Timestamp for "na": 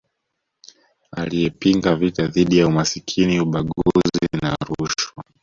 4.41-4.55